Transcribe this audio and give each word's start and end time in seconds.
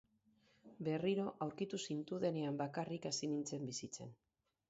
Berriro 0.87 1.25
aurkitu 1.45 1.81
zintudanean 1.89 2.57
bakarrik 2.63 3.07
hasi 3.13 3.31
nintzen 3.35 3.71
bizitzen. 3.71 4.17